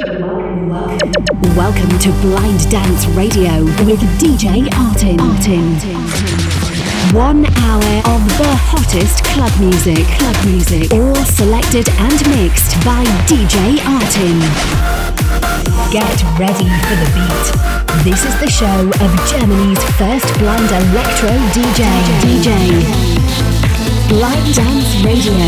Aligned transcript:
Welcome 0.00 1.94
to 2.00 2.10
Blind 2.20 2.68
Dance 2.68 3.06
Radio 3.14 3.62
with 3.86 4.00
DJ 4.18 4.66
Artin. 4.74 5.18
Artin. 5.18 5.78
One 7.14 7.46
hour 7.46 8.02
of 8.10 8.26
the 8.36 8.50
hottest 8.58 9.22
club 9.22 9.52
music. 9.60 10.04
Club 10.18 10.34
music. 10.46 10.92
All 10.92 11.14
selected 11.14 11.88
and 12.02 12.18
mixed 12.34 12.74
by 12.84 13.04
DJ 13.30 13.78
Artin. 13.86 14.42
Get 15.92 16.24
ready 16.42 16.66
for 16.66 16.96
the 16.98 17.06
beat. 17.14 17.46
This 18.02 18.24
is 18.26 18.34
the 18.40 18.50
show 18.50 18.90
of 18.98 19.10
Germany's 19.30 19.78
first 19.94 20.26
blind 20.40 20.70
electro 20.74 21.30
DJ. 21.54 21.86
DJ. 22.18 22.50
Blind 24.08 24.54
Dance 24.56 24.90
Radio. 25.04 25.38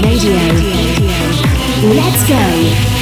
Radio. 0.00 0.40
Let's 1.94 2.24
go. 2.26 2.99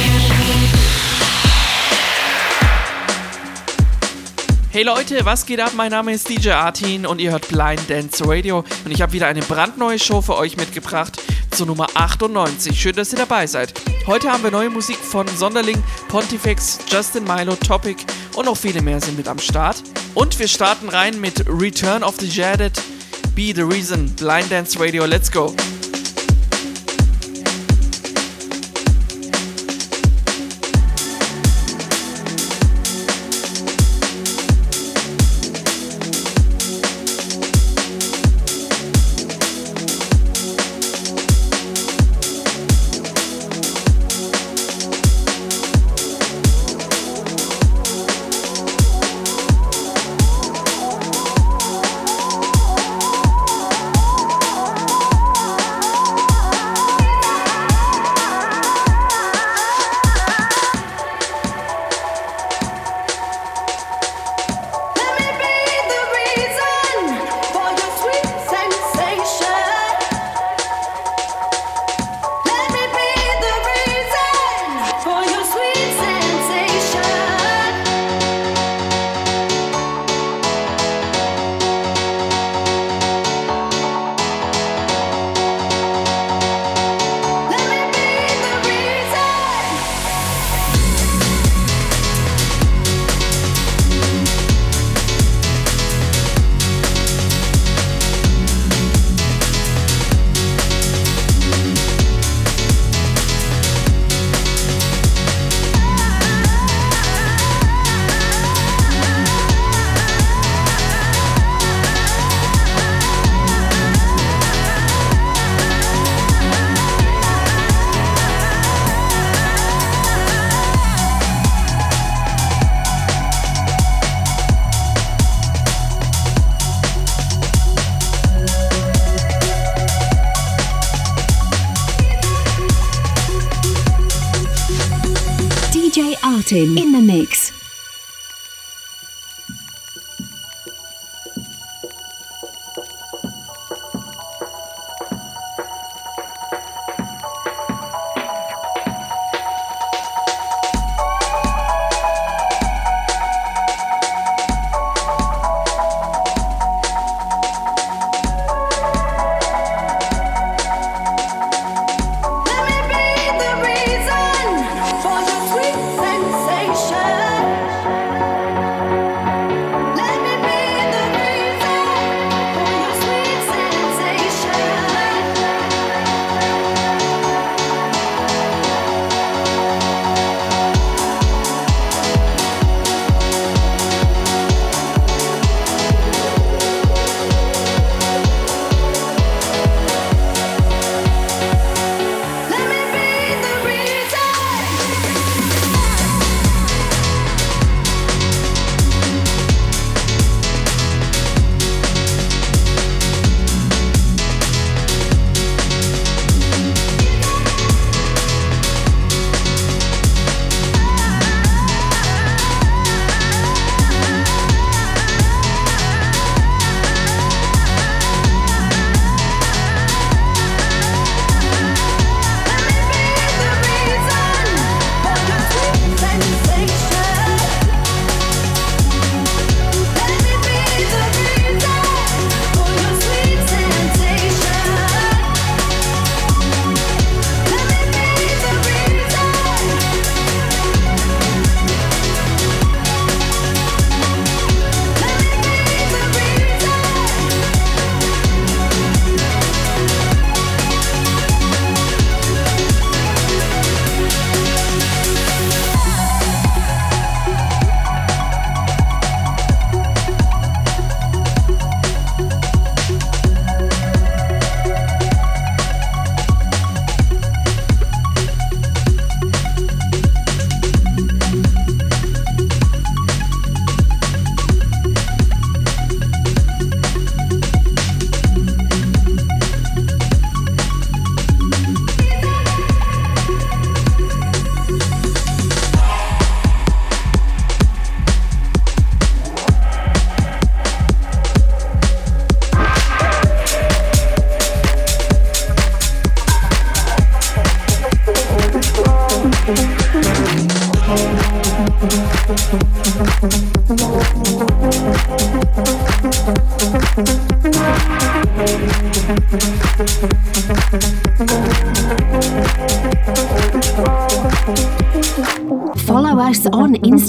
Hey 4.71 4.83
Leute, 4.83 5.25
was 5.25 5.47
geht 5.47 5.59
ab? 5.59 5.71
Mein 5.75 5.89
Name 5.89 6.13
ist 6.13 6.29
DJ 6.29 6.51
Artin 6.51 7.07
und 7.07 7.19
ihr 7.19 7.31
hört 7.31 7.47
Blind 7.47 7.89
Dance 7.89 8.23
Radio 8.23 8.63
und 8.85 8.91
ich 8.91 9.01
habe 9.01 9.13
wieder 9.13 9.25
eine 9.25 9.39
brandneue 9.39 9.97
Show 9.97 10.21
für 10.21 10.37
euch 10.37 10.57
mitgebracht 10.57 11.19
zur 11.49 11.65
Nummer 11.65 11.87
98. 11.95 12.79
Schön, 12.79 12.95
dass 12.95 13.11
ihr 13.11 13.17
dabei 13.17 13.47
seid. 13.47 13.73
Heute 14.05 14.31
haben 14.31 14.43
wir 14.43 14.51
neue 14.51 14.69
Musik 14.69 14.97
von 14.97 15.27
Sonderling, 15.27 15.81
Pontifex, 16.07 16.77
Justin 16.87 17.23
Milo, 17.23 17.55
Topic 17.55 18.05
und 18.35 18.45
noch 18.45 18.57
viele 18.57 18.83
mehr 18.83 19.01
sind 19.01 19.17
mit 19.17 19.27
am 19.27 19.39
Start. 19.39 19.81
Und 20.13 20.37
wir 20.37 20.47
starten 20.47 20.89
rein 20.89 21.19
mit 21.19 21.45
Return 21.49 22.03
of 22.03 22.17
the 22.19 22.27
Jaded, 22.27 22.79
Be 23.33 23.51
the 23.55 23.63
Reason, 23.63 24.05
Blind 24.17 24.51
Dance 24.51 24.79
Radio, 24.79 25.05
let's 25.05 25.31
go. 25.31 25.55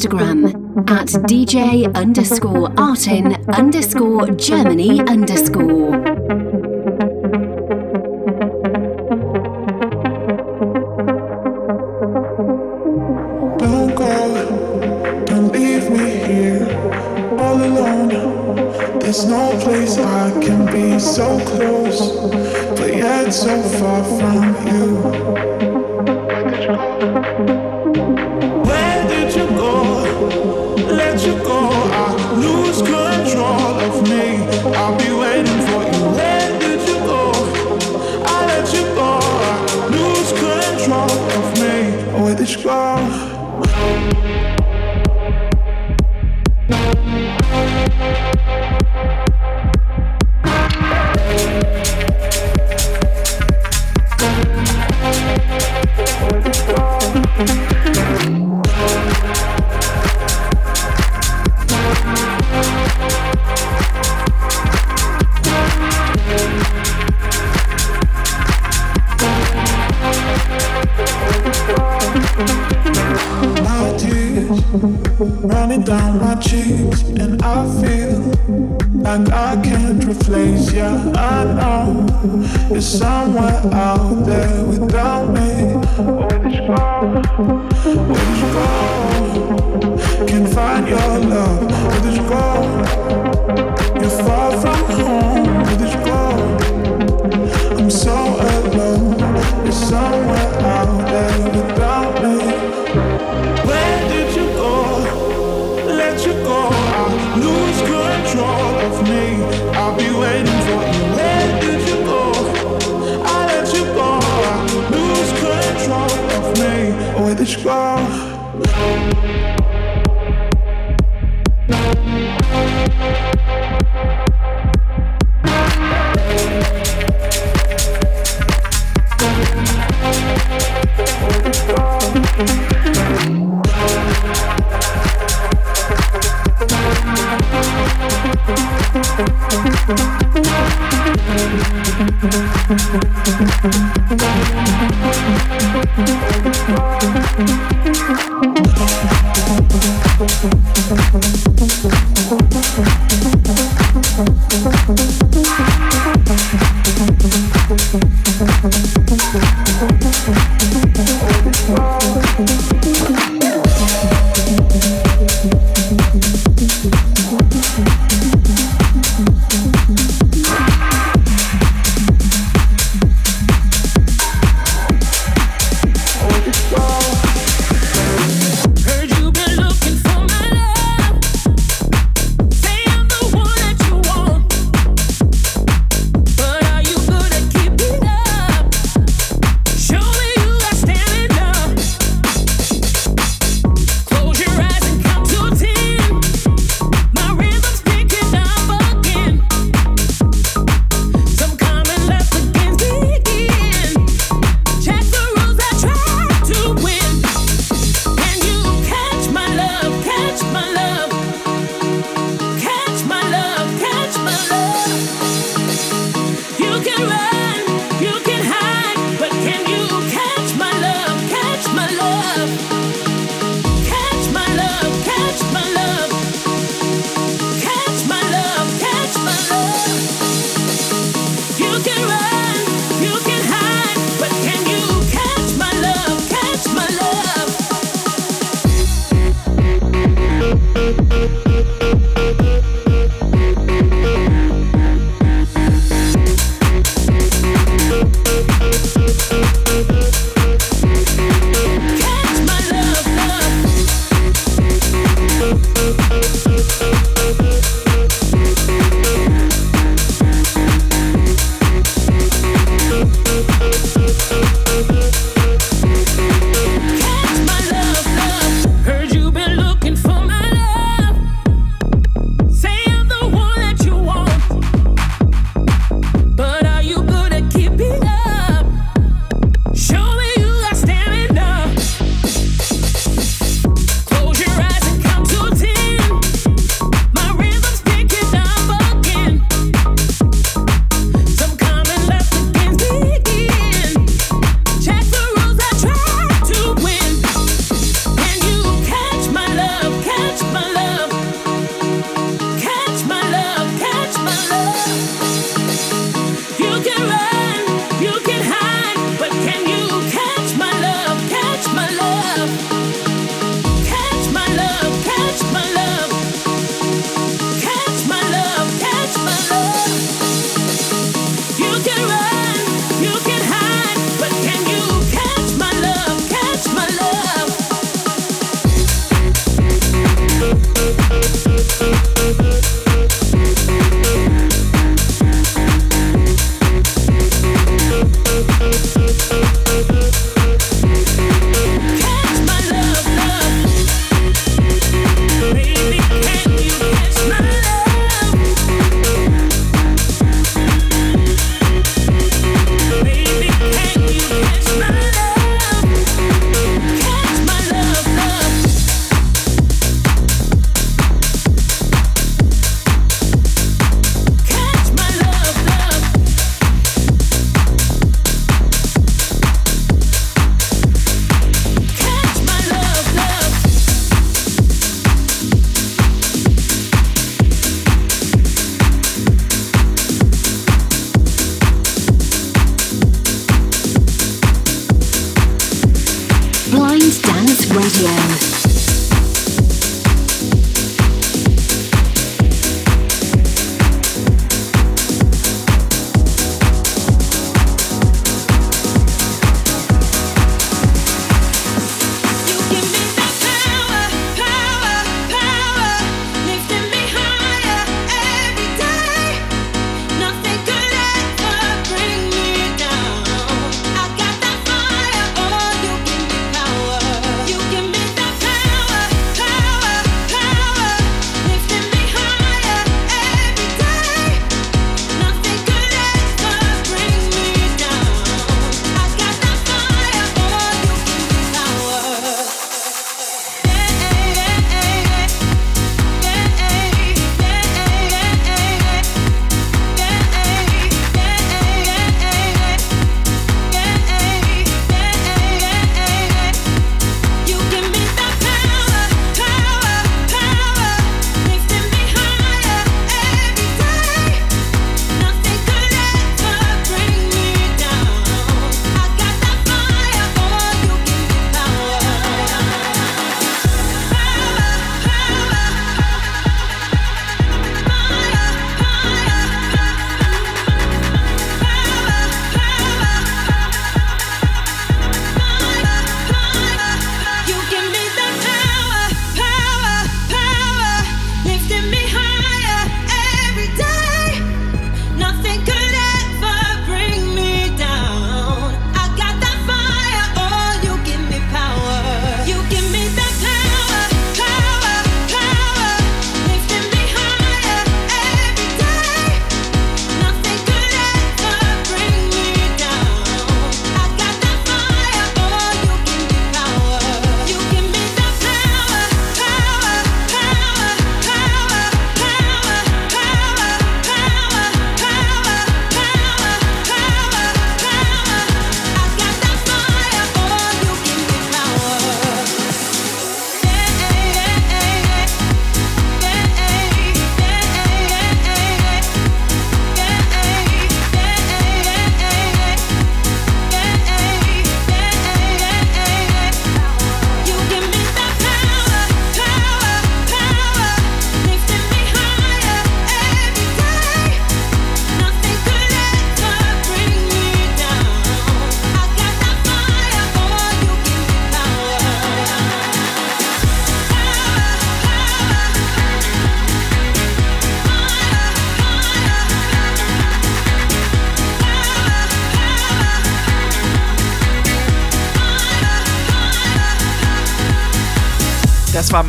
Instagram 0.01 0.45
at 0.91 1.09
DJ 1.29 1.93
underscore 1.95 2.69
Artin 2.71 3.47
underscore 3.55 4.27
Germany 4.33 5.01
underscore. 5.01 5.90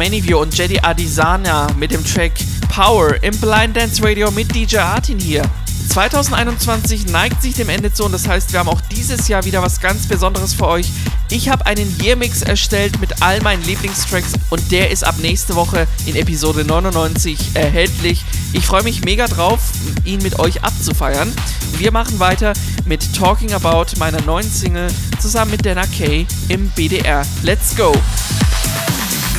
War 0.01 0.10
Maniview 0.10 0.39
und 0.39 0.58
Jedi 0.58 0.79
Adisana 0.79 1.67
mit 1.77 1.91
dem 1.91 2.03
Track 2.03 2.31
Power 2.70 3.22
im 3.22 3.38
Blind 3.39 3.77
Dance 3.77 4.01
Radio 4.03 4.31
mit 4.31 4.53
DJ 4.53 4.77
Artin 4.77 5.20
hier. 5.20 5.43
2021 5.89 7.08
neigt 7.08 7.41
sich 7.41 7.53
dem 7.53 7.70
Ende 7.70 7.93
zu 7.93 8.05
und 8.05 8.12
das 8.12 8.27
heißt, 8.27 8.51
wir 8.51 8.60
haben 8.60 8.70
auch 8.70 8.81
dieses 8.81 9.27
Jahr 9.27 9.46
wieder 9.46 9.62
was 9.62 9.79
ganz 9.79 10.08
Besonderes 10.08 10.53
für 10.53 10.65
euch. 10.67 10.88
Ich 11.29 11.50
habe 11.50 11.65
einen 11.67 11.96
Year-Mix 12.01 12.41
erstellt 12.41 13.00
mit 13.00 13.22
all 13.22 13.41
meinen 13.41 13.63
Lieblingstracks 13.63 14.34
und 14.50 14.72
der 14.72 14.89
ist 14.89 15.03
ab 15.03 15.15
nächste 15.22 15.55
Woche 15.55 15.88
in 16.08 16.15
Episode 16.15 16.65
99 16.65 17.51
erhältlich. 17.53 18.24
Ich 18.53 18.65
freue 18.65 18.84
mich 18.84 19.03
mega 19.05 19.27
drauf, 19.27 19.60
ihn 20.03 20.22
mit 20.24 20.39
euch 20.39 20.63
abzufeiern. 20.63 21.31
Wir 21.77 21.91
machen 21.91 22.20
weiter 22.20 22.53
mit 22.86 23.15
Talking 23.15 23.53
About 23.53 23.98
meiner 24.00 24.22
neuen 24.22 24.50
Single 24.50 24.88
zusammen 25.20 25.51
mit 25.51 25.65
Dana 25.65 25.86
Kay 25.86 26.25
im 26.48 26.70
BDR. 26.70 27.24
Let's 27.43 27.75
go! 27.75 27.93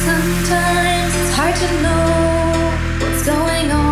Sometimes 0.04 1.14
it's 1.14 1.32
hard 1.36 1.54
to 1.54 1.68
know 1.80 3.06
what's 3.06 3.24
going 3.24 3.70
on. 3.70 3.91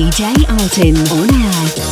DJ 0.00 0.32
Artin 0.48 0.96
on 1.12 1.28
air. 1.28 1.89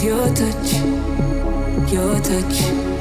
Your 0.00 0.32
touch, 0.32 0.74
your 1.90 2.20
touch. 2.20 2.97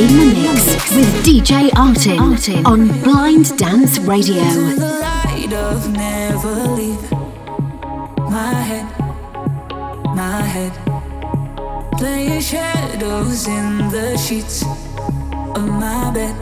DJ 0.00 1.68
Artin, 1.72 2.16
Artin 2.16 2.64
on 2.64 2.88
Blind 3.02 3.54
Dance 3.58 3.98
Radio. 3.98 4.42
My 8.30 8.54
head, 8.62 8.86
my 10.16 10.40
head, 10.40 10.72
playing 11.98 12.40
shadows 12.40 13.46
in 13.46 13.90
the 13.90 14.16
sheets 14.16 14.62
of 14.62 15.68
my 15.68 16.10
bed, 16.14 16.34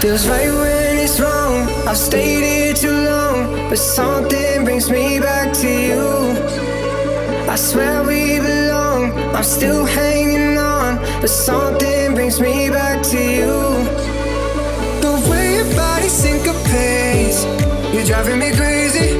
Feels 0.00 0.26
right 0.26 0.50
when 0.50 0.96
it's 0.96 1.20
wrong. 1.20 1.68
I've 1.86 1.98
stayed 1.98 2.44
here 2.44 2.72
too 2.72 2.96
long, 3.04 3.68
but 3.68 3.76
something 3.76 4.64
brings 4.64 4.88
me 4.90 5.20
back 5.20 5.52
to 5.60 5.68
you. 5.68 6.06
I 7.46 7.56
swear 7.56 8.02
we 8.04 8.40
belong. 8.40 9.12
I'm 9.36 9.44
still 9.44 9.84
hanging 9.84 10.56
on, 10.56 10.96
but 11.20 11.28
something 11.28 12.14
brings 12.14 12.40
me 12.40 12.70
back 12.70 13.02
to 13.12 13.18
you. 13.18 13.52
The 15.02 15.12
way 15.28 15.56
your 15.56 15.76
body 15.76 16.08
syncopates, 16.08 17.44
you're 17.92 18.06
driving 18.06 18.38
me 18.38 18.56
crazy. 18.56 19.13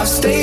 Wrong. 0.00 0.08
I've 0.08 0.39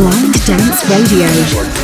Blind 0.00 0.32
Dance 0.46 0.82
Radio. 0.88 1.79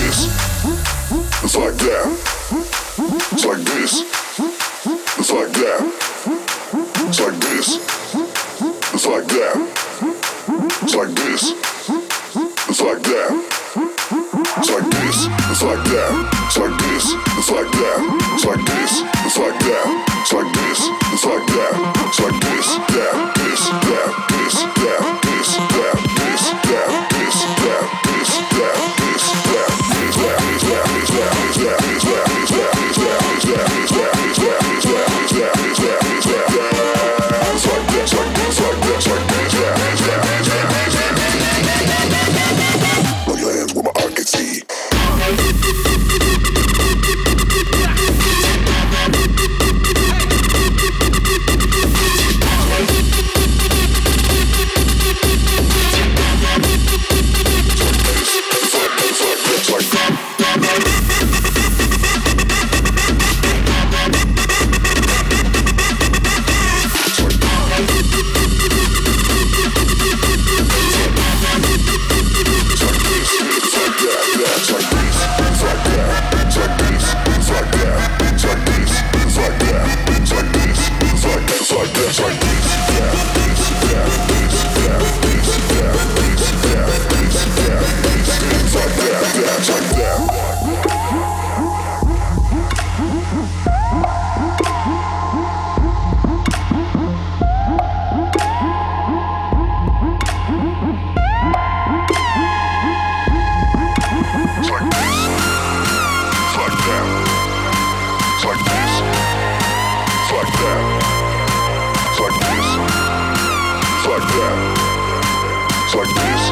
It's 114.37 115.95
like 115.95 116.13
this. 116.13 116.43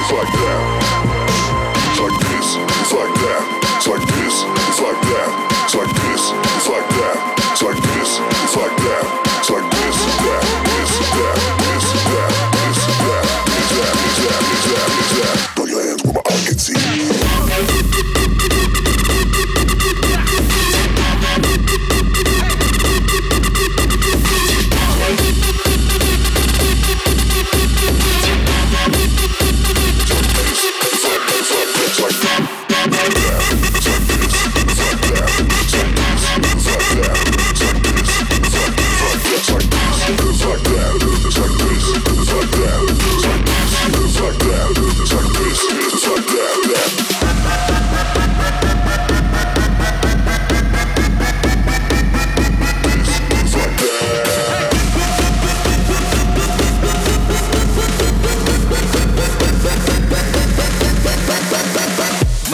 It's 0.00 0.10
like 0.10 0.32
that. 0.34 0.60
It's 1.86 2.00
like 2.00 2.18
this. 2.26 2.56
It's 2.56 2.92
like 2.92 3.14
that. 3.22 3.42
It's 3.76 3.86
like 3.86 4.02
this. 4.02 4.42
It's 4.66 4.80
like 4.80 5.00
that. 5.00 5.30
It's 5.64 5.74
like 5.76 5.94
this. 5.94 6.32
It's 6.56 6.68
like 6.68 6.88
that. 6.88 7.16
It's 7.52 7.62
like 7.62 7.76
this. 7.76 8.18
It's 8.42 8.56
like 8.56 8.76
that. 8.78 9.25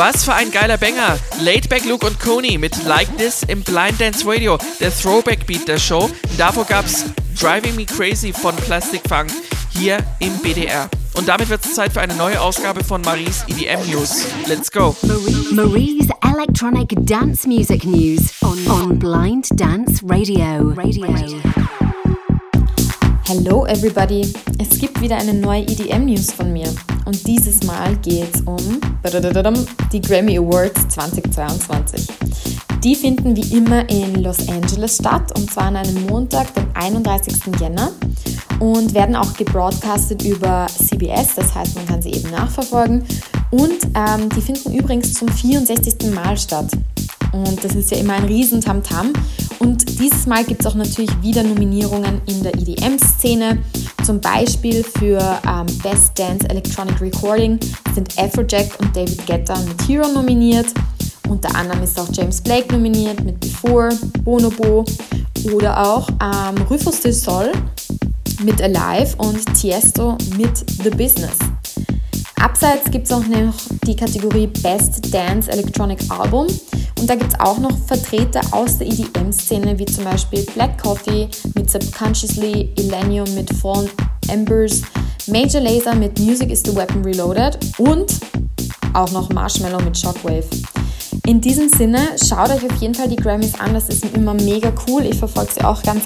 Was 0.04 0.24
für 0.24 0.34
ein 0.34 0.50
geiler 0.50 0.78
Banger. 0.78 1.16
Laidback 1.42 1.84
Luke 1.84 2.04
und 2.04 2.18
Coney 2.18 2.58
mit 2.58 2.82
Like 2.86 3.16
This 3.18 3.44
im 3.46 3.62
Blind 3.62 4.00
Dance 4.00 4.26
Radio, 4.26 4.58
der 4.80 4.92
Throwback 4.92 5.46
Beat 5.46 5.68
der 5.68 5.78
Show. 5.78 6.10
Davor 6.36 6.64
gab's 6.64 7.04
Driving 7.40 7.76
Me 7.76 7.86
Crazy 7.86 8.32
von 8.32 8.56
Plastic 8.56 9.02
Funk 9.08 9.30
hier 9.70 9.98
im 10.18 10.36
BDR. 10.38 10.90
Und 11.14 11.28
damit 11.28 11.48
wird 11.48 11.64
es 11.64 11.76
Zeit 11.76 11.92
für 11.92 12.00
eine 12.00 12.16
neue 12.16 12.40
Ausgabe 12.40 12.82
von 12.82 13.00
Maries 13.02 13.44
EDM 13.46 13.92
News. 13.92 14.26
Let's 14.48 14.72
go. 14.72 14.96
Marie, 15.02 15.54
Marie's 15.54 16.08
Electronic 16.28 16.96
Dance 17.06 17.46
Music 17.46 17.84
News 17.84 18.32
on, 18.42 18.58
on 18.68 18.98
Blind 18.98 19.50
Dance 19.52 20.02
Radio. 20.04 20.70
Radio. 20.70 21.40
Hello 23.24 23.66
everybody. 23.66 24.34
Es 24.58 24.80
gibt 24.80 25.00
wieder 25.00 25.18
eine 25.18 25.34
neue 25.34 25.62
EDM 25.62 26.06
News 26.06 26.32
von 26.32 26.52
mir. 26.52 26.74
Und 27.04 27.26
dieses 27.26 27.62
Mal 27.64 27.96
geht 27.96 28.34
es 28.34 28.40
um 28.42 28.80
die 29.92 30.00
Grammy 30.00 30.38
Awards 30.38 30.88
2022. 30.88 32.06
Die 32.84 32.94
finden 32.96 33.36
wie 33.36 33.56
immer 33.56 33.88
in 33.88 34.22
Los 34.22 34.48
Angeles 34.48 34.96
statt 34.96 35.36
und 35.36 35.50
zwar 35.50 35.64
an 35.64 35.76
einem 35.76 36.06
Montag, 36.06 36.52
dem 36.54 36.66
31. 36.74 37.34
Jänner 37.60 37.92
und 38.58 38.94
werden 38.94 39.16
auch 39.16 39.34
gebroadcastet 39.34 40.24
über 40.24 40.66
CBS, 40.66 41.36
das 41.36 41.54
heißt 41.54 41.76
man 41.76 41.86
kann 41.86 42.02
sie 42.02 42.10
eben 42.10 42.30
nachverfolgen. 42.30 43.04
Und 43.50 43.84
ähm, 43.94 44.28
die 44.34 44.40
finden 44.40 44.72
übrigens 44.72 45.14
zum 45.14 45.28
64. 45.28 46.12
Mal 46.12 46.36
statt. 46.36 46.66
Und 47.32 47.64
das 47.64 47.74
ist 47.74 47.90
ja 47.90 47.98
immer 47.98 48.14
ein 48.14 48.24
riesen 48.24 48.60
Tamtam. 48.60 49.12
Und 49.58 50.00
dieses 50.00 50.26
Mal 50.26 50.44
gibt 50.44 50.60
es 50.60 50.66
auch 50.66 50.74
natürlich 50.74 51.10
wieder 51.22 51.42
Nominierungen 51.42 52.20
in 52.26 52.42
der 52.42 52.54
EDM-Szene. 52.54 53.58
Zum 54.04 54.20
Beispiel 54.20 54.82
für 54.82 55.20
ähm, 55.46 55.66
Best 55.82 56.18
Dance 56.18 56.48
Electronic 56.48 57.00
Recording 57.00 57.58
sind 57.94 58.18
Afrojack 58.18 58.68
und 58.80 58.96
David 58.96 59.24
Guetta 59.26 59.56
mit 59.60 59.88
Hero 59.88 60.08
nominiert. 60.08 60.66
Unter 61.28 61.54
anderem 61.54 61.84
ist 61.84 61.98
auch 62.00 62.08
James 62.12 62.40
Blake 62.40 62.72
nominiert 62.72 63.22
mit 63.22 63.38
Before, 63.38 63.90
Bonobo 64.24 64.84
oder 65.52 65.80
auch 65.80 66.08
ähm, 66.20 66.60
Rufus 66.68 67.00
de 67.00 67.12
Sol 67.12 67.52
mit 68.42 68.60
Alive 68.60 69.16
und 69.18 69.44
Tiesto 69.54 70.18
mit 70.36 70.58
The 70.82 70.90
Business. 70.90 71.38
Abseits 72.40 72.90
gibt 72.90 73.06
es 73.06 73.12
auch 73.12 73.24
noch 73.26 73.54
die 73.86 73.94
Kategorie 73.94 74.48
Best 74.48 75.14
Dance 75.14 75.48
Electronic 75.48 76.00
Album. 76.10 76.48
Und 77.02 77.08
da 77.08 77.16
gibt 77.16 77.32
es 77.32 77.40
auch 77.40 77.58
noch 77.58 77.76
Vertreter 77.88 78.42
aus 78.52 78.78
der 78.78 78.86
EDM-Szene, 78.86 79.76
wie 79.76 79.86
zum 79.86 80.04
Beispiel 80.04 80.46
Black 80.54 80.80
Coffee 80.80 81.28
mit 81.56 81.68
Subconsciously, 81.68 82.72
Illenium 82.78 83.26
mit 83.34 83.52
Fallen 83.56 83.90
Embers, 84.28 84.82
Major 85.26 85.60
Laser 85.60 85.96
mit 85.96 86.20
Music 86.20 86.48
is 86.48 86.62
the 86.64 86.76
Weapon 86.76 87.02
Reloaded 87.02 87.58
und 87.78 88.20
auch 88.92 89.10
noch 89.10 89.30
Marshmallow 89.30 89.82
mit 89.82 89.98
Shockwave. 89.98 90.44
In 91.26 91.40
diesem 91.40 91.68
Sinne, 91.68 91.98
schaut 92.24 92.50
euch 92.50 92.64
auf 92.70 92.80
jeden 92.80 92.94
Fall 92.94 93.08
die 93.08 93.16
Grammys 93.16 93.58
an, 93.58 93.74
das 93.74 93.88
ist 93.88 94.04
immer 94.14 94.34
mega 94.34 94.72
cool. 94.86 95.04
Ich 95.04 95.16
verfolge 95.16 95.54
sie 95.54 95.64
auch 95.64 95.82
ganz 95.82 96.04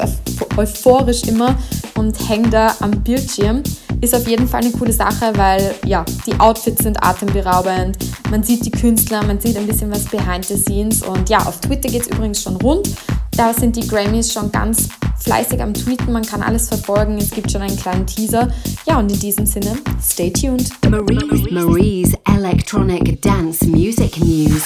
euphorisch 0.57 1.25
immer 1.25 1.57
und 1.99 2.17
hänge 2.27 2.49
da 2.49 2.75
am 2.81 2.93
Bildschirm. 3.03 3.63
Ist 4.01 4.15
auf 4.15 4.29
jeden 4.29 4.47
Fall 4.47 4.63
eine 4.63 4.73
coole 4.73 4.93
Sache, 4.93 5.33
weil 5.37 5.75
ja, 5.85 6.05
die 6.27 6.39
Outfits 6.39 6.83
sind 6.83 7.03
atemberaubend, 7.03 7.97
man 8.31 8.43
sieht 8.43 8.65
die 8.65 8.71
Künstler, 8.71 9.25
man 9.25 9.41
sieht 9.41 9.57
ein 9.57 9.67
bisschen 9.67 9.91
was 9.91 10.05
behind 10.05 10.45
the 10.45 10.57
scenes 10.57 11.03
und 11.03 11.29
ja, 11.29 11.39
auf 11.39 11.61
Twitter 11.61 11.89
geht 11.89 12.03
es 12.03 12.09
übrigens 12.09 12.43
schon 12.43 12.57
rund 12.57 12.91
Da 13.37 13.53
sind 13.53 13.77
die 13.77 13.87
Grammys 13.87 14.33
schon 14.33 14.51
ganz 14.53 14.89
fleißig 15.21 15.61
am 15.61 15.75
Tweeten, 15.75 16.13
man 16.13 16.23
kann 16.23 16.43
alles 16.43 16.69
verfolgen, 16.69 17.19
es 17.19 17.31
gibt 17.31 17.51
schon 17.51 17.63
einen 17.63 17.77
kleinen 17.77 18.07
Teaser. 18.07 18.49
Ja, 18.87 18.99
und 18.99 19.11
in 19.11 19.19
diesem 19.19 19.45
Sinne, 19.45 19.77
stay 20.03 20.31
tuned. 20.31 20.71
Marie's, 20.89 21.51
Marie's 21.51 22.13
Electronic 22.33 23.21
Dance 23.23 23.67
Music 23.67 24.19
News. 24.19 24.63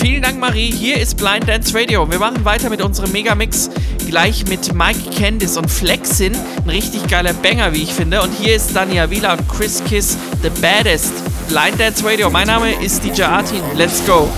Vielen 0.00 0.22
Dank, 0.22 0.38
Marie. 0.38 0.70
Hier 0.70 1.00
ist 1.00 1.16
Blind 1.16 1.48
Dance 1.48 1.76
Radio. 1.76 2.08
Wir 2.08 2.20
machen 2.20 2.44
weiter 2.44 2.70
mit 2.70 2.80
unserem 2.80 3.10
Megamix. 3.10 3.68
Gleich 4.06 4.46
mit 4.46 4.72
Mike 4.72 5.10
Candice 5.10 5.56
und 5.56 5.68
Flexin. 5.68 6.36
Ein 6.62 6.70
richtig 6.70 7.08
geiler 7.08 7.32
Banger, 7.32 7.72
wie 7.72 7.82
ich 7.82 7.92
finde. 7.92 8.22
Und 8.22 8.32
hier 8.32 8.54
ist 8.54 8.76
Dania 8.76 9.10
Wieler 9.10 9.32
und 9.32 9.48
Chris 9.48 9.82
Kiss, 9.88 10.16
The 10.42 10.50
Baddest. 10.60 11.12
Blind 11.48 11.80
Dance 11.80 12.04
Radio. 12.04 12.30
Mein 12.30 12.46
Name 12.46 12.72
ist 12.80 13.02
DJ 13.02 13.22
Artin. 13.22 13.62
Let's 13.74 14.00
go. 14.06 14.28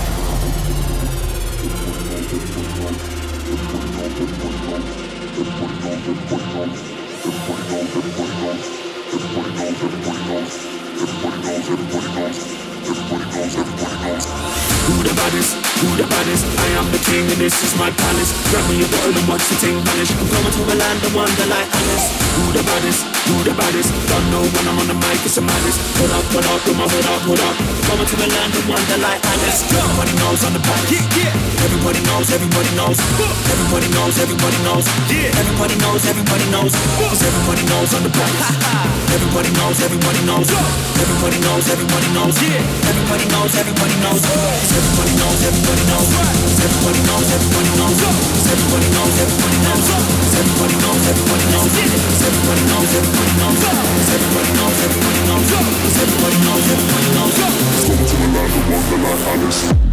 King 17.11 17.27
and 17.27 17.39
this 17.43 17.55
is 17.59 17.75
my 17.75 17.91
palace. 17.91 18.31
Grab 18.49 18.63
me 18.71 18.79
a 18.79 18.87
bottle 18.87 19.11
and 19.11 19.27
watch 19.27 19.43
the 19.51 19.55
ting 19.59 19.77
vanish. 19.83 20.11
I'm 20.15 20.27
going 20.31 20.53
to 20.55 20.61
a 20.63 20.75
land 20.79 20.99
of 21.03 21.11
wonder 21.11 21.47
like 21.51 21.67
Alice. 21.67 22.07
Who 22.39 22.43
the 22.55 22.63
baddest, 22.63 23.01
who 23.27 23.35
the 23.43 23.53
baddest? 23.53 23.89
Don't 24.07 24.27
know 24.31 24.43
when 24.47 24.65
I'm 24.71 24.79
on 24.79 24.87
the 24.87 24.95
mic, 24.95 25.19
it's 25.27 25.35
a 25.35 25.43
madness. 25.43 25.77
Put 25.99 26.11
up, 26.15 26.23
put 26.31 26.45
up, 26.47 26.59
put 26.63 26.75
my 26.79 26.87
hood 26.87 27.07
up, 27.11 27.21
hood 27.27 27.41
up. 27.43 27.55
Going 27.91 28.07
to 28.07 28.15
a 28.15 28.27
land 28.31 28.53
of 28.55 28.63
wonder 28.71 28.99
like 29.03 29.19
Alice. 29.19 29.59
Everybody 29.67 30.13
knows 30.23 30.39
I'm 30.47 30.53
the 30.55 30.63
baddest. 30.63 30.91
Yeah, 30.95 31.19
yeah. 31.19 31.65
Everybody 31.67 31.99
knows, 32.07 32.27
everybody 32.31 32.71
knows. 32.79 32.97
Everybody 33.51 33.87
knows, 33.91 34.15
everybody 34.23 34.59
knows. 34.63 34.85
Yeah. 35.11 35.41
Everybody 35.41 35.75
knows, 35.83 36.01
everybody 36.07 36.45
knows. 36.55 36.71
Cause 37.11 37.21
everybody 37.27 37.63
knows 37.67 37.89
I'm 37.91 38.03
the 38.07 38.13
baddest. 38.15 38.49
Everybody 39.11 39.51
knows, 39.59 39.77
everybody 39.83 40.21
knows. 40.23 40.47
Everybody 40.47 41.37
knows, 41.43 41.65
everybody 41.67 42.07
knows 42.15 42.35
Everybody 42.89 43.25
knows, 43.29 43.53
everybody 43.55 43.95
knows 44.01 44.21
Cause 44.21 44.73
everybody 44.73 45.13
knows, 45.19 45.39
everybody 45.45 45.83
knows 45.91 46.41
Everybody 46.61 47.01
knows, 47.05 47.27
everybody 47.31 47.71
knows. 47.77 47.97
Everybody 48.51 48.87
knows, 48.93 49.15
everybody 49.21 49.57
knows. 49.61 49.81
Everybody 50.31 50.77
knows, 50.81 51.03
everybody 51.11 51.45
knows. 51.51 51.69
Everybody 52.21 52.63
knows, 52.69 52.89
everybody 52.95 53.33
knows. 53.37 53.59
Everybody 54.11 54.51
knows, 54.57 54.77
everybody 54.81 55.21
knows. 55.29 55.49
Everybody 56.01 56.37
knows, 56.45 56.65
everybody 56.71 57.09
knows. 57.15 57.35
Welcome 57.41 58.05
to 58.05 58.15
the 58.15 58.27
land 58.33 58.53
of 58.55 58.65
Wonderland, 58.71 59.21
Alice. 59.29 59.90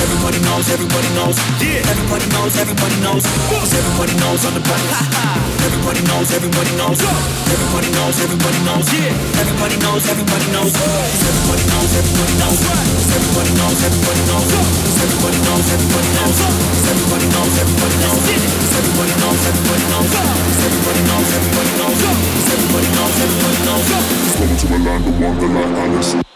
Everybody 0.00 0.38
knows, 0.42 0.66
everybody 0.72 1.08
knows. 1.12 1.36
Yeah. 1.60 1.92
Everybody 1.92 2.26
knows, 2.32 2.52
everybody 2.56 2.96
knows. 3.04 3.22
Cause 3.52 3.72
everybody 3.76 4.14
knows 4.18 4.40
I'm 4.48 4.56
the 4.56 4.64
baddest. 4.64 5.04
Everybody 5.68 6.00
knows, 6.08 6.28
everybody 6.32 6.72
knows. 6.80 6.98
Everybody 7.00 7.88
knows, 7.92 8.16
everybody 8.24 8.58
knows. 8.66 8.86
Yeah. 8.88 9.40
Everybody 9.42 9.76
knows, 9.84 10.02
everybody 10.08 10.46
knows. 10.48 10.72
Everybody 10.72 11.64
knows, 11.70 11.92
everybody 11.92 12.16
knows. 12.18 12.21
Everybody 12.22 12.38
knows, 12.38 13.82
everybody 13.82 14.22
knows. 14.30 14.46
Everybody 15.02 15.38
knows, 15.42 15.66
everybody 15.74 16.06
knows. 16.14 16.38
Everybody 16.86 17.26
knows, 17.34 17.58
everybody 17.58 17.96
knows. 17.98 18.30
Everybody 18.78 19.12
knows, 19.18 19.42
everybody 19.42 19.84
knows. 19.90 20.14
Everybody 20.62 21.02
knows, 21.02 21.26
everybody 21.34 21.72
knows. 21.82 21.98
Everybody 22.46 22.88
knows, 22.94 23.14
everybody 23.26 23.58
knows. 23.66 23.86
Welcome 24.38 24.56
to 24.56 24.66
a 24.70 24.78
land 24.86 25.02
of 25.02 25.20
wonderland, 25.20 25.74
Alice. 25.76 26.31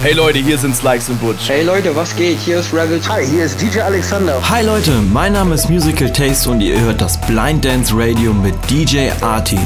Hey 0.00 0.12
Leute, 0.12 0.38
hier 0.38 0.56
sind 0.56 0.76
Slikes 0.76 1.08
und 1.08 1.20
Butch. 1.20 1.48
Hey 1.48 1.64
Leute, 1.64 1.94
was 1.96 2.14
geht? 2.14 2.38
Hier 2.38 2.60
ist 2.60 2.72
Rebel. 2.72 3.00
Hi, 3.08 3.26
hier 3.26 3.44
ist 3.44 3.60
DJ 3.60 3.80
Alexander. 3.80 4.40
Hi 4.48 4.64
Leute, 4.64 4.92
mein 5.12 5.32
Name 5.32 5.56
ist 5.56 5.68
Musical 5.68 6.08
Taste 6.12 6.48
und 6.50 6.60
ihr 6.60 6.80
hört 6.80 7.00
das 7.00 7.20
Blind 7.22 7.64
Dance 7.64 7.92
Radio 7.96 8.32
mit 8.32 8.54
DJ 8.70 9.10
Artin. 9.20 9.58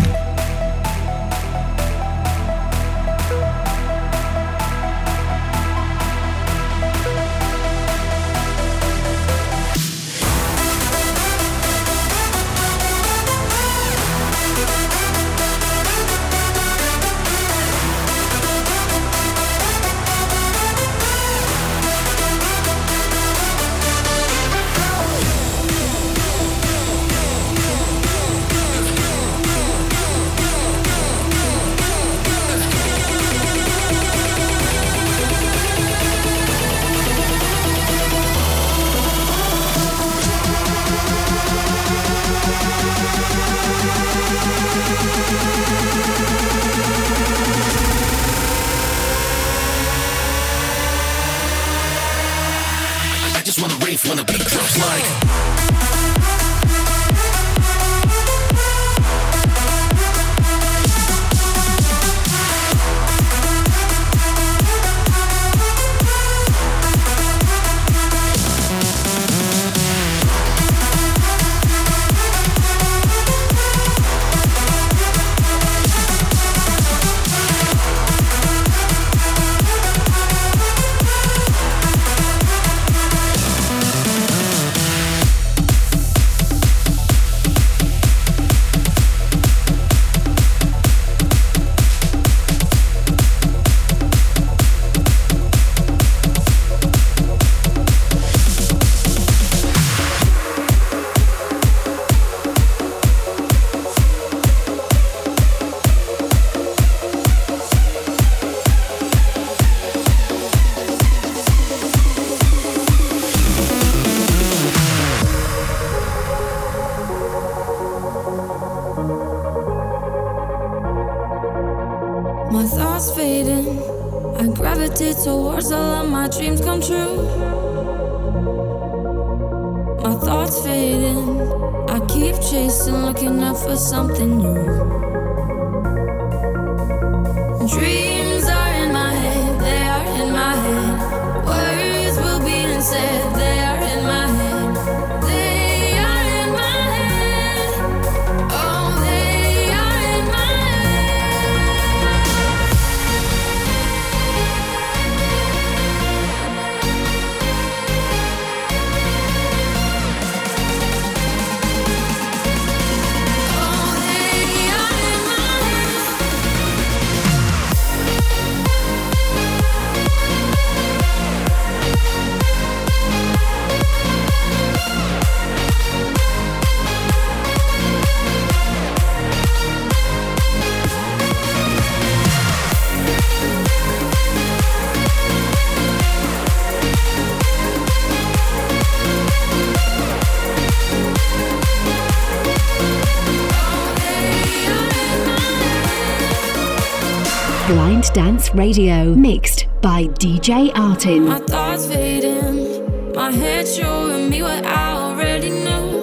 Dance 198.14 198.54
Radio, 198.54 199.14
mixed 199.14 199.68
by 199.80 200.04
DJ 200.04 200.70
Artin. 200.72 201.28
My 201.28 201.38
thoughts 201.38 201.86
fading, 201.86 203.14
my 203.14 203.30
head 203.30 203.66
showing 203.66 204.28
me 204.28 204.42
what 204.42 204.66
I 204.66 204.92
already 204.92 205.48
knew. 205.48 206.02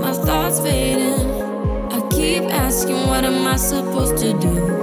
My 0.00 0.12
thoughts 0.12 0.58
fading, 0.58 1.30
I 1.92 2.00
keep 2.10 2.42
asking, 2.52 3.06
what 3.06 3.24
am 3.24 3.46
I 3.46 3.54
supposed 3.54 4.16
to 4.18 4.32
do? 4.40 4.78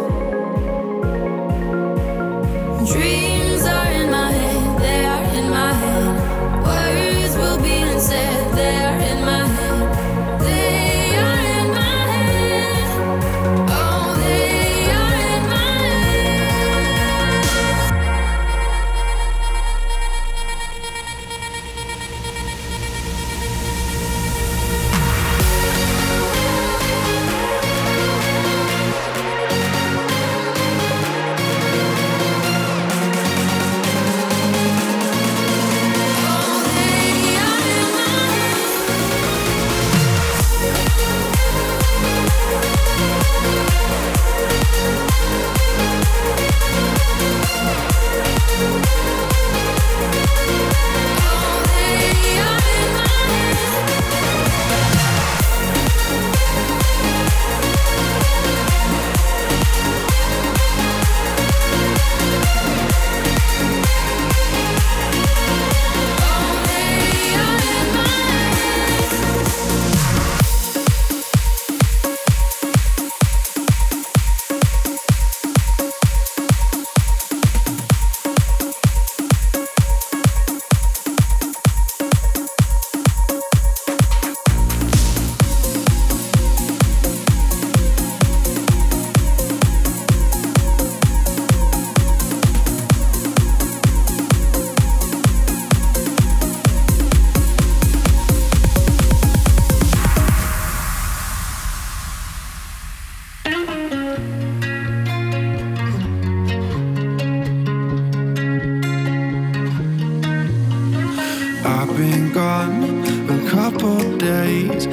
Gone 112.35 112.83
a 113.29 113.49
couple 113.49 113.97
days. 114.17 114.87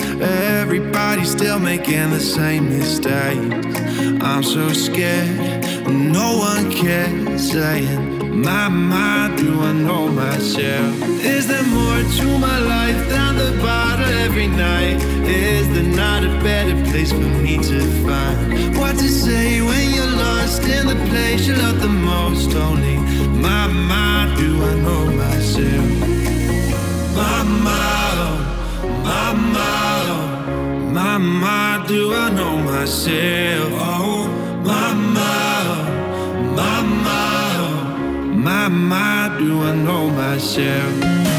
Everybody's 0.61 1.33
still 1.33 1.59
making 1.59 2.11
the 2.11 2.21
same 2.21 2.69
mistakes. 2.69 3.81
I'm 4.23 4.45
so 4.45 4.73
scared, 4.73 5.65
no 5.89 6.39
one 6.39 6.71
cares. 6.71 7.51
Saying, 7.51 8.41
My, 8.41 8.69
mind, 8.69 9.39
do 9.39 9.61
I 9.61 9.73
know 9.73 10.07
myself? 10.07 10.95
Is 11.35 11.49
there 11.49 11.65
more 11.65 12.03
to 12.19 12.39
my 12.39 12.59
life 12.61 13.09
than 13.09 13.35
the 13.37 13.61
bottle 13.61 14.07
every 14.27 14.47
night? 14.47 15.03
Is 15.27 15.69
there 15.75 15.93
not 16.03 16.23
a 16.23 16.33
better 16.45 16.77
place 16.91 17.11
for 17.11 17.29
me 17.45 17.57
to 17.57 17.81
find? 18.07 18.79
What 18.79 18.95
to 18.99 19.09
say 19.09 19.61
when 19.63 19.91
you're 19.95 20.17
lost 20.27 20.63
in 20.63 20.87
the 20.87 21.01
place 21.11 21.49
you 21.49 21.57
love 21.57 21.81
the 21.81 21.89
most? 21.89 22.55
Only, 22.55 22.99
my, 23.47 23.67
mind, 23.67 24.39
do 24.39 24.63
I 24.63 24.75
know 24.85 25.07
myself? 25.11 25.92
Do 39.39 39.61
I 39.61 39.75
know 39.75 40.09
myself? 40.11 41.32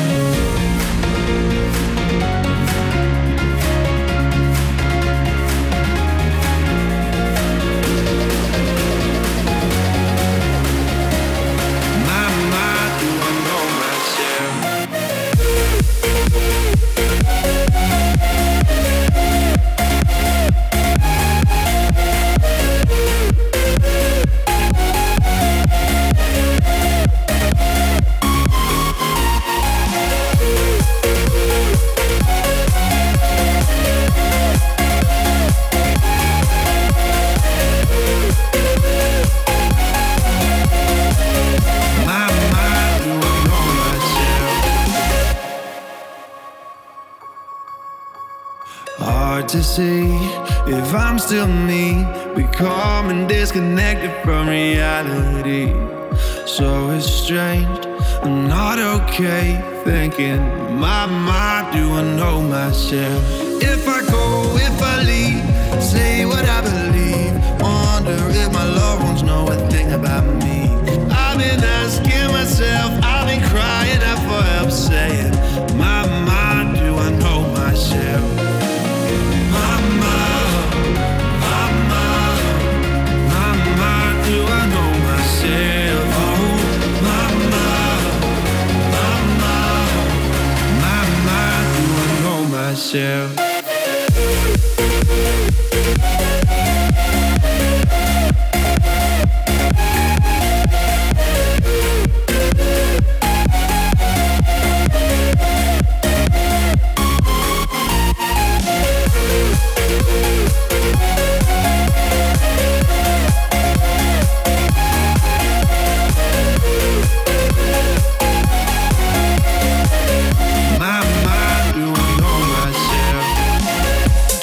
I'm 51.24 51.30
still 51.30 51.48
me, 51.48 52.04
becoming 52.36 53.28
disconnected 53.28 54.12
from 54.26 54.50
reality. 54.50 55.72
So 56.46 56.90
it's 56.90 57.06
strange, 57.06 57.86
I'm 58.24 58.50
not 58.50 58.78
okay. 58.78 59.64
Thinking, 59.86 60.42
my 60.78 61.06
mind, 61.06 61.78
do 61.78 61.94
I 61.94 62.04
know 62.18 62.42
myself? 62.42 63.24
If 63.64 63.88
I 63.88 64.02
go, 64.12 64.58
if 64.58 64.82
I 64.82 65.02
leave, 65.04 65.82
say 65.82 66.26
what 66.26 66.44
I 66.44 66.60
believe. 66.60 66.83
Myself? 92.94 93.43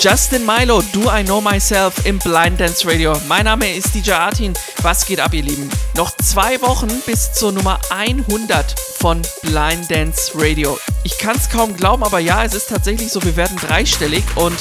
Justin 0.02 0.46
Milo, 0.46 0.80
Do 0.94 1.10
I 1.14 1.22
Know 1.22 1.42
Myself 1.42 2.06
im 2.06 2.18
Blind 2.20 2.58
Dance 2.58 2.88
Radio. 2.88 3.12
Mein 3.28 3.44
Name 3.44 3.70
ist 3.76 3.94
DJ 3.94 4.12
Artin. 4.12 4.54
Was 4.80 5.04
geht 5.04 5.20
ab, 5.20 5.34
ihr 5.34 5.42
Lieben? 5.42 5.68
Noch 5.94 6.10
zwei 6.16 6.58
Wochen 6.62 6.88
bis 7.04 7.34
zur 7.34 7.52
Nummer 7.52 7.78
100 7.90 8.74
von 8.98 9.20
Blind 9.42 9.90
Dance 9.90 10.32
Radio. 10.36 10.78
Ich 11.04 11.18
kann 11.18 11.36
es 11.36 11.50
kaum 11.50 11.76
glauben, 11.76 12.02
aber 12.02 12.18
ja, 12.18 12.42
es 12.42 12.54
ist 12.54 12.70
tatsächlich 12.70 13.12
so, 13.12 13.22
wir 13.24 13.36
werden 13.36 13.58
dreistellig 13.58 14.24
und 14.36 14.56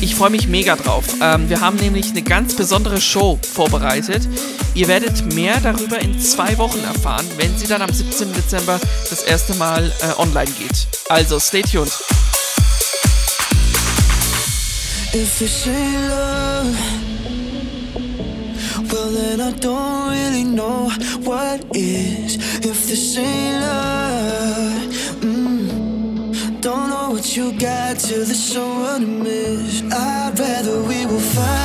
ich 0.00 0.16
freue 0.16 0.30
mich 0.30 0.48
mega 0.48 0.74
drauf. 0.74 1.04
Ähm, 1.20 1.48
wir 1.48 1.60
haben 1.60 1.76
nämlich 1.76 2.10
eine 2.10 2.22
ganz 2.22 2.56
besondere 2.56 3.00
Show 3.00 3.38
vorbereitet. 3.54 4.26
Ihr 4.74 4.88
werdet 4.88 5.32
mehr 5.32 5.60
darüber 5.60 6.00
in 6.00 6.18
zwei 6.18 6.58
Wochen 6.58 6.82
erfahren, 6.82 7.26
wenn 7.36 7.56
sie 7.56 7.68
dann 7.68 7.82
am 7.82 7.92
17. 7.92 8.32
Dezember 8.32 8.80
das 9.08 9.22
erste 9.22 9.54
Mal 9.54 9.92
äh, 10.00 10.20
online 10.20 10.50
geht. 10.50 10.88
Also, 11.08 11.38
stay 11.38 11.62
tuned. 11.62 11.92
It's 15.14 15.42
a 15.42 15.46
shame, 15.46 16.08
love. 16.08 16.74
Well, 18.90 19.10
then 19.10 19.42
I 19.42 19.50
don't 19.50 20.10
really 20.10 20.44
know 20.44 20.88
what 21.22 21.62
is. 21.76 22.36
If 22.64 22.86
this 22.86 23.18
ain't 23.18 23.60
love, 23.60 24.82
mm, 25.20 26.60
don't 26.62 26.88
know 26.88 27.10
what 27.10 27.36
you 27.36 27.52
got 27.58 27.98
till 27.98 28.24
there's 28.24 28.42
someone 28.42 29.02
to 29.02 29.06
miss. 29.06 29.82
I'd 29.92 30.38
rather 30.38 30.82
we 30.82 31.04
were 31.04 31.20
fine. 31.20 31.61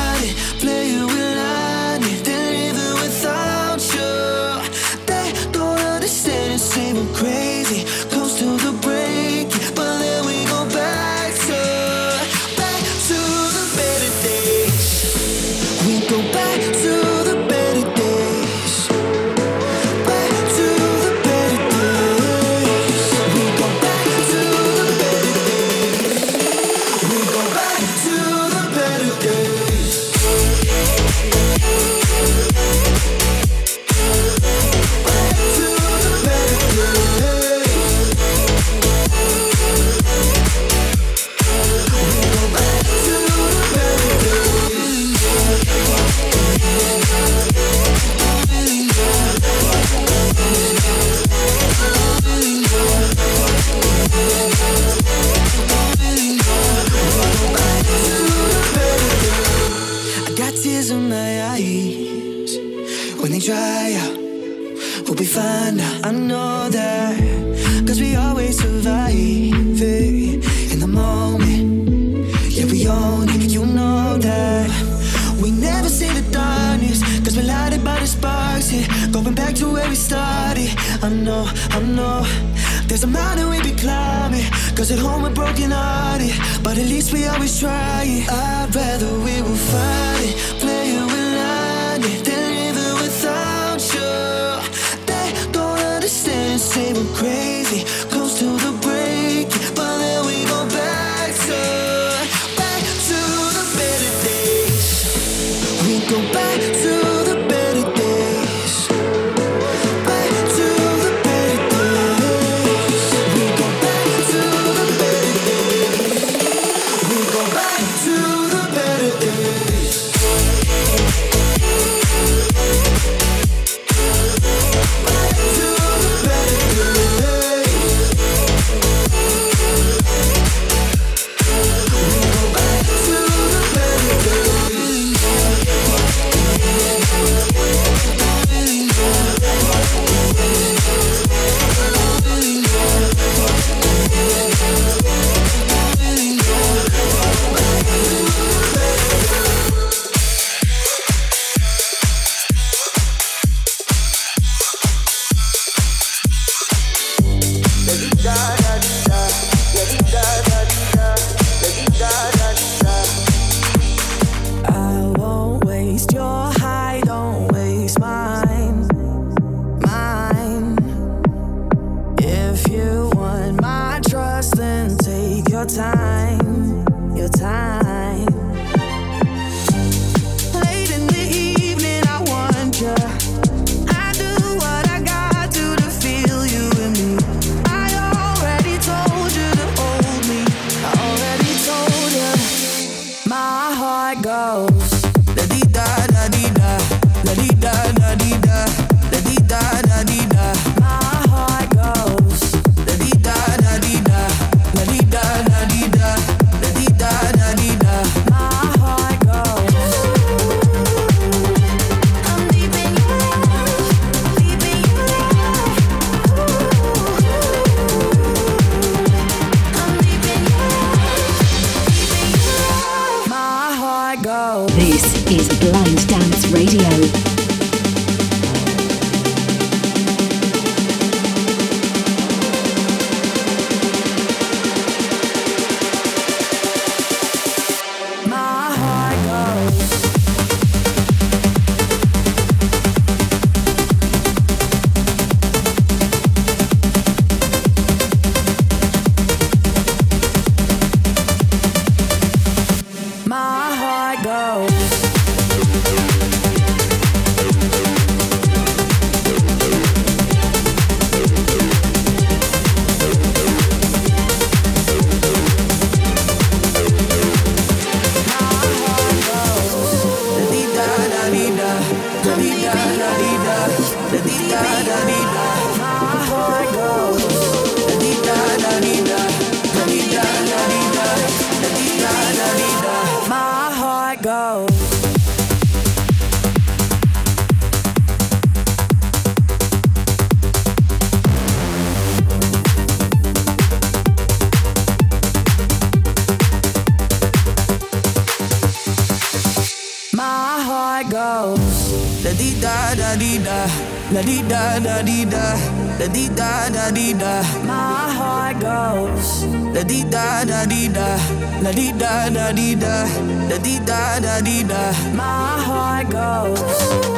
Di 311.88 311.98
da 311.98 312.28
da 312.28 312.52
di 312.52 312.74
da, 312.74 313.06
la 313.48 313.56
di 313.56 313.78
da 313.80 314.20
da 314.20 314.40
di 314.40 314.62
da. 314.62 314.92
My 315.14 315.56
heart 315.64 316.10
goes. 316.10 317.17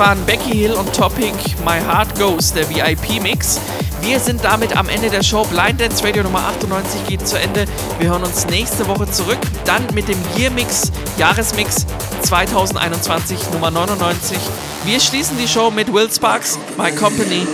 Waren 0.00 0.24
Becky 0.24 0.56
Hill 0.56 0.72
und 0.72 0.96
Topic 0.96 1.34
My 1.62 1.78
Heart 1.78 2.18
Goes, 2.18 2.54
der 2.54 2.66
VIP-Mix. 2.70 3.60
Wir 4.00 4.18
sind 4.18 4.42
damit 4.42 4.74
am 4.74 4.88
Ende 4.88 5.10
der 5.10 5.22
Show. 5.22 5.44
Blind 5.44 5.78
Dance 5.78 6.02
Radio 6.02 6.22
Nummer 6.22 6.38
98 6.38 7.06
geht 7.06 7.28
zu 7.28 7.38
Ende. 7.38 7.66
Wir 7.98 8.08
hören 8.08 8.22
uns 8.22 8.46
nächste 8.46 8.88
Woche 8.88 9.10
zurück. 9.10 9.38
Dann 9.66 9.86
mit 9.92 10.08
dem 10.08 10.16
Year 10.38 10.50
Mix, 10.50 10.90
Jahresmix 11.18 11.84
2021 12.22 13.50
Nummer 13.52 13.70
99. 13.70 14.38
Wir 14.86 15.00
schließen 15.00 15.36
die 15.36 15.46
Show 15.46 15.70
mit 15.70 15.92
Will 15.92 16.10
Sparks, 16.10 16.58
My 16.78 16.90
Company. 16.92 17.46